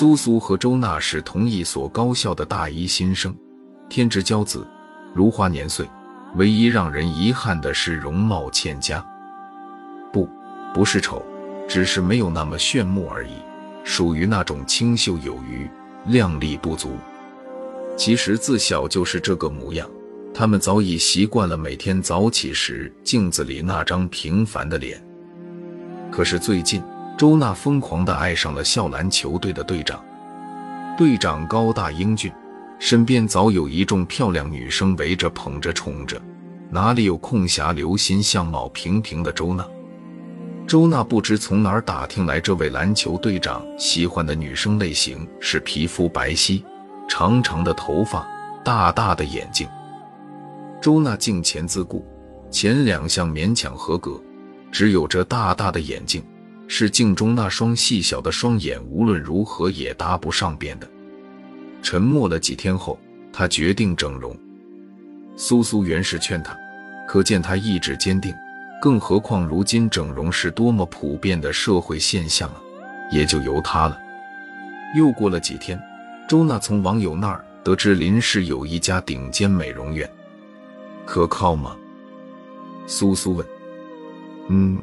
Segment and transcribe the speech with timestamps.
[0.00, 3.36] 苏苏和周娜是同一所高校的大一新生，
[3.90, 4.66] 天之骄子，
[5.12, 5.86] 如花年岁。
[6.36, 9.04] 唯一让人遗憾的是容貌欠佳，
[10.10, 10.26] 不，
[10.72, 11.22] 不是丑，
[11.68, 13.32] 只是没有那么炫目而已，
[13.84, 15.68] 属于那种清秀有余、
[16.06, 16.96] 靓丽不足。
[17.94, 19.86] 其实自小就是这个模样，
[20.32, 24.98] 他们早已习惯了每天早起时镜子里那张平凡的脸。
[26.10, 26.82] 可是最近，
[27.20, 30.02] 周娜疯狂地爱上了校篮球队的队长，
[30.96, 32.32] 队长高大英俊。
[32.78, 36.18] 身边早有一众漂亮女生围着捧着宠着，
[36.70, 39.62] 哪里有空暇留心相貌平平的周娜？
[40.66, 46.64] 周娜不知从哪儿打听来，这位篮球队长喜欢的女生类型是皮肤白皙、
[47.06, 48.26] 长长的头发、
[48.64, 49.68] 大大的眼睛。
[50.80, 52.02] 周娜敬前自顾，
[52.50, 54.18] 前两项勉强合格，
[54.72, 56.24] 只有这大大的眼睛
[56.72, 60.88] 是镜中那双细小的双眼，无论如何也搭不上边的。
[61.82, 62.96] 沉默了几天后，
[63.32, 64.38] 他决定整容。
[65.36, 66.56] 苏苏原是劝他，
[67.08, 68.32] 可见他意志坚定。
[68.80, 72.62] 更何况如今整容是多么普遍的社会现象啊！
[73.10, 73.98] 也就由他了。
[74.96, 75.78] 又过了几天，
[76.28, 80.08] 周娜从网友那儿得知林氏有一家顶尖美容院，
[81.04, 81.76] 可靠吗？
[82.86, 83.44] 苏苏问。
[84.48, 84.78] 嗯。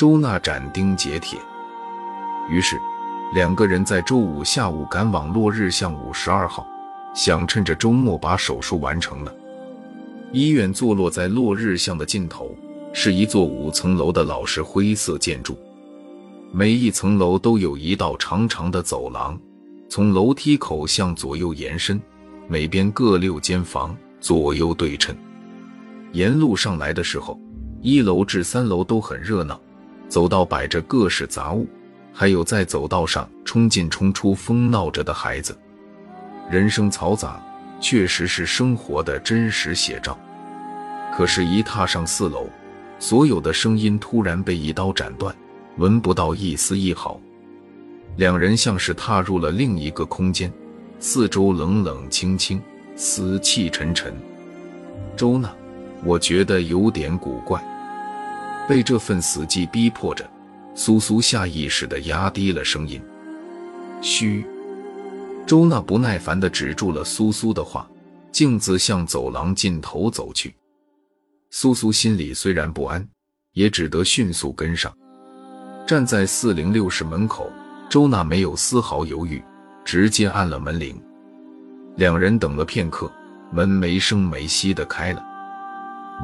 [0.00, 1.38] 周娜斩钉截铁。
[2.48, 2.80] 于是。
[3.34, 6.66] 两个人在周五下午赶往落日巷五十二号，
[7.14, 9.32] 想趁着周末把手术完成了。
[10.32, 12.56] 医院坐落在落日巷的尽头，
[12.94, 15.56] 是一座五层楼的老式灰色建筑，
[16.50, 19.38] 每一层楼都有一道长长的走廊，
[19.88, 22.00] 从楼梯口向左右延伸，
[22.48, 25.14] 每边各六间房，左右对称。
[26.12, 27.38] 沿路上来的时候，
[27.80, 29.60] 一楼至三楼都很热闹，
[30.10, 31.66] 走道摆着各式杂物。
[32.12, 35.56] 还有在走道上冲进冲出、疯闹着的孩子，
[36.50, 37.40] 人声嘈杂，
[37.80, 40.18] 确实是生活的真实写照。
[41.16, 42.48] 可是，一踏上四楼，
[42.98, 45.34] 所有的声音突然被一刀斩断，
[45.76, 47.18] 闻不到一丝一毫。
[48.16, 50.52] 两人像是踏入了另一个空间，
[50.98, 52.60] 四周冷冷清清，
[52.96, 54.12] 死气沉沉。
[55.16, 55.50] 周娜，
[56.04, 57.62] 我觉得有点古怪，
[58.70, 60.24] 被这份死寂逼迫着。
[60.76, 63.02] 苏苏下意识地压低了声音。
[64.00, 64.46] 嘘，
[65.44, 67.90] 周娜不耐烦地止住了苏苏的话，
[68.30, 70.54] 径自向走廊尽头走去。
[71.50, 73.04] 苏苏心里虽然不安，
[73.54, 74.96] 也只得迅速跟上。
[75.84, 77.50] 站在四零六室门口，
[77.88, 79.42] 周娜没有丝毫犹豫，
[79.84, 81.02] 直接按了门铃。
[81.96, 83.10] 两人等了片刻，
[83.50, 85.20] 门没声没息地开了。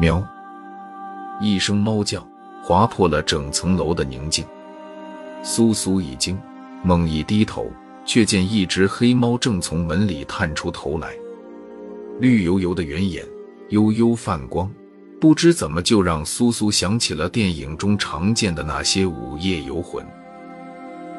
[0.01, 0.25] 喵，
[1.41, 2.25] 一声猫叫。
[2.67, 4.45] 划破了整层楼的宁静，
[5.41, 6.37] 苏苏一惊，
[6.83, 7.71] 猛一低头，
[8.05, 11.15] 却见一只黑猫正从门里探出头来，
[12.19, 13.25] 绿油油的圆眼，
[13.69, 14.69] 悠悠泛光，
[15.21, 20.05] 不知怎么就让苏苏想起了电影中常见的那些午夜游魂。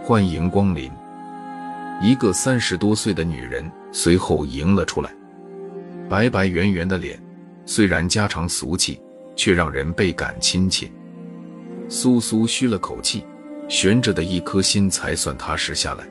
[0.03, 0.91] 欢迎光临！
[2.01, 5.09] 一个三十多岁的女人随后迎了出来，
[6.09, 7.17] 白白圆圆的脸，
[7.65, 8.99] 虽然家常俗气，
[9.33, 10.91] 却让人倍感亲切。
[11.89, 13.25] 苏苏吁了口气，
[13.69, 16.05] 悬着的一颗心才算踏实下来。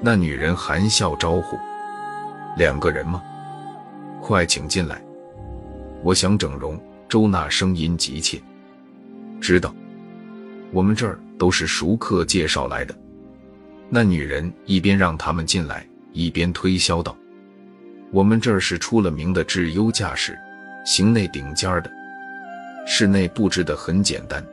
[0.00, 1.58] 那女人含笑招呼
[2.58, 3.22] ：“两个人吗？
[4.20, 5.02] 快请进来。
[6.02, 8.40] 我想整容。”周娜声音急切
[9.40, 9.72] ：“知道，
[10.72, 12.92] 我们这儿都是熟客介绍来的。”
[13.88, 17.16] 那女人一边让他们进来，一边推销道
[18.10, 20.36] ：“我们这儿是出了名的质优价室，
[20.84, 21.90] 型内顶尖的，
[22.84, 24.44] 室内布置的很简单。”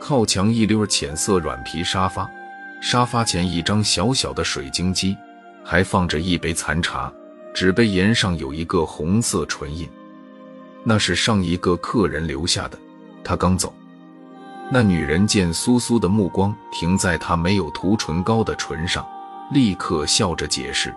[0.00, 2.28] 靠墙一溜浅色软皮沙发，
[2.80, 5.16] 沙发前一张小小的水晶机，
[5.64, 7.12] 还放着一杯残茶，
[7.52, 9.88] 纸杯沿上有一个红色唇印，
[10.84, 12.78] 那是上一个客人留下的。
[13.24, 13.74] 他刚走，
[14.70, 19.06] 那女人见苏苏的目光停在她没有涂唇膏的唇上，
[19.52, 20.94] 立刻笑着解释：“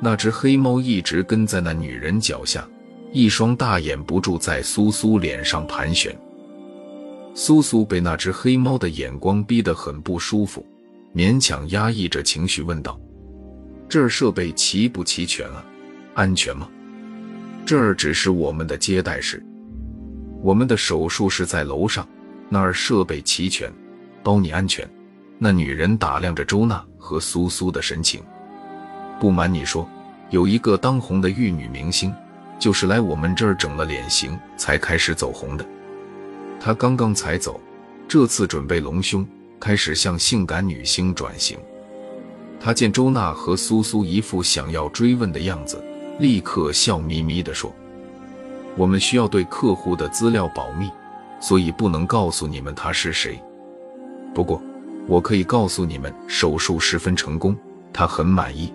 [0.00, 2.66] 那只黑猫一直跟在那女人脚下，
[3.12, 6.16] 一双大眼不住在苏苏脸上盘旋。”
[7.40, 10.66] 苏苏被那只黑猫的眼光逼得很不舒服，
[11.14, 12.98] 勉强压抑着情绪问道
[13.88, 15.64] ：“这儿设备齐不齐全啊？
[16.14, 16.68] 安全吗？
[17.64, 19.40] 这儿只是我们的接待室，
[20.42, 22.04] 我们的手术室在楼上，
[22.48, 23.72] 那儿设备齐全，
[24.20, 24.84] 包你安全。”
[25.38, 28.20] 那女人打量着周娜和苏苏的神情。
[29.20, 29.88] 不瞒你说，
[30.30, 32.12] 有一个当红的玉女明星，
[32.58, 35.64] 就是来我们这儿整了脸型才开始走红的。
[36.60, 37.60] 他刚刚才走，
[38.08, 39.26] 这次准备隆胸，
[39.60, 41.58] 开始向性感女星转型。
[42.60, 45.82] 他见周娜和苏苏一副想要追问的样子，
[46.18, 47.72] 立刻笑眯眯地说
[48.76, 50.90] ：“我们需要对客户的资料保密，
[51.40, 53.40] 所以不能告诉你们他是谁。
[54.34, 54.60] 不过，
[55.06, 57.56] 我可以告诉你们，手术十分成功，
[57.92, 58.72] 他很满意。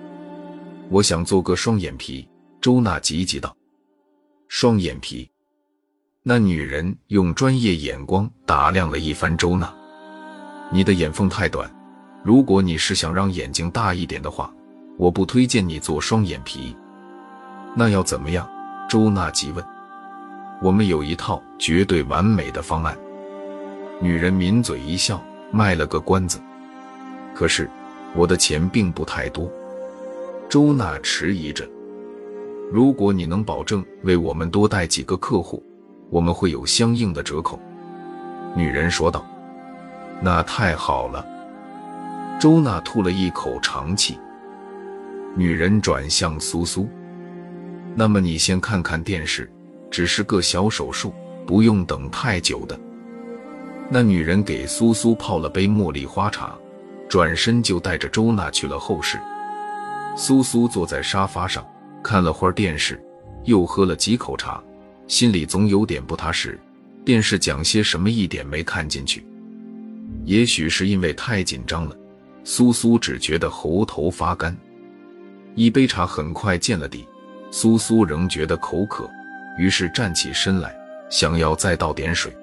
[0.90, 2.28] 我想做个双眼皮。”
[2.62, 3.54] 周娜急急道
[4.48, 5.30] ：“双眼皮？”
[6.26, 9.74] 那女人用专业眼光打量了一番周娜
[10.72, 11.70] ：“你的眼缝太短。”
[12.24, 14.50] 如果你是想让眼睛大一点的话，
[14.98, 16.74] 我不推荐你做双眼皮。
[17.76, 18.50] 那要怎么样？
[18.90, 19.62] 周娜急问。
[20.62, 22.98] 我们有一套绝对完美的方案。
[24.00, 25.22] 女人抿嘴一笑，
[25.52, 26.40] 卖了个关子。
[27.36, 27.70] 可是
[28.16, 29.52] 我的钱并不太多。
[30.48, 31.70] 周娜迟疑着。
[32.72, 35.62] 如果你能保证为我们多带几个客户，
[36.10, 37.60] 我们会有相应的折扣。
[38.56, 39.26] 女人说道。
[40.22, 41.26] 那太好了。
[42.40, 44.18] 周娜吐了一口长气，
[45.36, 46.88] 女人转向苏苏
[47.94, 49.52] ：“那么你先看看电视，
[49.92, 51.14] 只是个小手术，
[51.46, 52.80] 不用等太久的。”
[53.92, 56.56] 那女人给苏苏泡了杯茉莉花茶，
[57.10, 59.20] 转身就带着周娜去了后室。
[60.16, 61.66] 苏苏坐在沙发上
[62.02, 63.04] 看了会儿电视，
[63.44, 64.64] 又喝了几口茶，
[65.08, 66.60] 心里总有点不踏实。
[67.06, 69.26] 电视讲些什么，一点没看进去。
[70.26, 71.96] 也许是因为太紧张了。
[72.46, 74.56] 苏苏只觉得喉头发干，
[75.56, 77.06] 一杯茶很快见了底。
[77.52, 79.10] 苏苏仍觉得口渴，
[79.58, 80.76] 于是站起身来，
[81.10, 82.36] 想要再倒点水。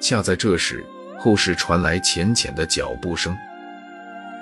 [0.00, 0.84] 恰在这时，
[1.18, 3.36] 后室传来浅浅的脚步声，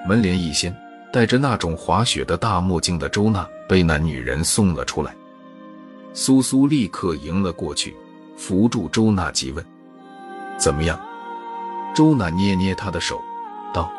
[0.07, 0.75] 门帘一掀，
[1.13, 5.15] 戴着那种滑雪的大墨镜的周娜被那女人送了出来。
[6.15, 7.97] 苏苏立刻迎了过去，
[8.37, 9.65] 扶住周娜，急问
[10.59, 11.01] ：“怎么样？”
[11.97, 13.21] 周娜捏捏他的手，
[13.73, 13.91] 道。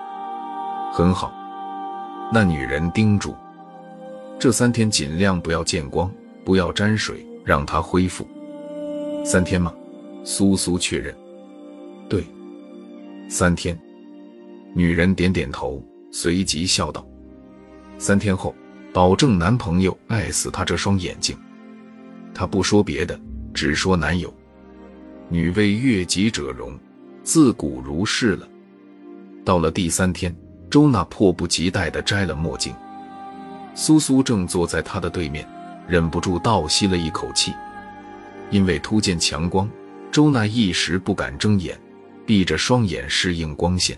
[0.93, 1.33] 很好，
[2.31, 3.33] 那女人叮嘱
[4.37, 6.11] ：“这三天尽量不要见光，
[6.45, 8.27] 不要沾水，让它恢复。”
[9.25, 9.73] 三天吗？
[10.23, 11.15] 苏苏确认
[12.07, 12.23] ：“对，
[13.27, 13.77] 三天。”
[14.75, 17.03] 女人点点头，随即笑道
[17.97, 18.53] ：“三天后，
[18.93, 21.35] 保证男朋友爱死她这双眼睛。”
[22.33, 23.19] 她不说别的，
[23.53, 24.33] 只说男友。
[25.29, 26.77] 女为悦己者容，
[27.23, 28.47] 自古如是了。
[29.45, 30.35] 到了第三天。
[30.69, 32.73] 周娜迫不及待地摘了墨镜，
[33.75, 35.47] 苏苏正坐在她的对面，
[35.87, 37.53] 忍不住倒吸了一口气。
[38.49, 39.69] 因为突见强光，
[40.11, 41.79] 周娜一时不敢睁眼，
[42.25, 43.95] 闭着双眼适应光线。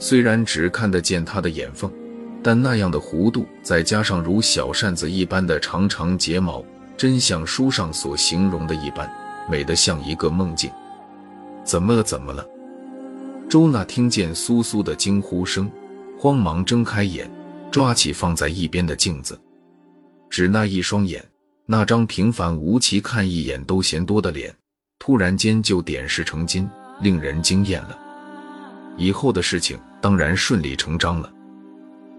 [0.00, 1.88] 虽然只看得见她的眼缝，
[2.42, 6.60] 但那样的弧度，再加上如小扇子一般的长长睫毛，
[6.98, 9.08] 真像书上所形容的一般，
[9.48, 10.68] 美得像一个梦境。
[11.62, 12.02] 怎么了？
[12.02, 12.44] 怎么了？
[13.48, 15.70] 周娜听见苏苏的惊呼声，
[16.18, 17.30] 慌忙睁开眼，
[17.70, 19.40] 抓起放在一边的镜子，
[20.28, 21.24] 只那一双眼，
[21.66, 24.52] 那张平凡无奇、看一眼都嫌多的脸，
[24.98, 26.68] 突然间就点石成金，
[27.00, 27.96] 令人惊艳了。
[28.96, 31.32] 以后的事情当然顺理成章了。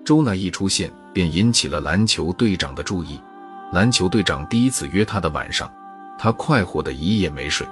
[0.06, 3.20] 周娜一出现，便引起了篮球队长的注意。
[3.72, 5.72] 篮球队长第一次约她的晚上，
[6.18, 7.68] 他快活的一夜没睡，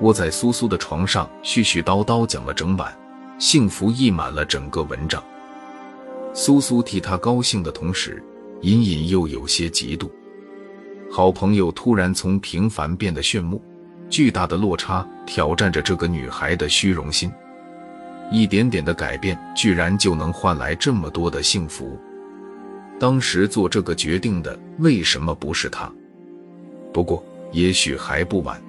[0.00, 2.92] 窝在苏苏的床上絮絮叨叨讲了整晚。
[3.38, 5.22] 幸福溢满了整个文章。
[6.32, 8.22] 苏苏替他高兴的同时，
[8.60, 10.08] 隐隐又有些嫉妒。
[11.10, 13.60] 好朋友突然从平凡变得炫目，
[14.08, 17.30] 巨大的落差挑战着这个女孩的虚荣心。
[18.30, 21.98] 一点点的改变，居然就能换来这么多的幸福。
[23.02, 25.92] 当时做这个决定的，为什么不是他？
[26.92, 28.62] 不过，也许还不晚。